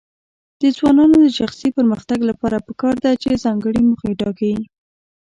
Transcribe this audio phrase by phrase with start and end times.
[0.61, 4.53] د ځوانانو د شخصي پرمختګ لپاره پکار ده چې ځانګړي موخې ټاکي.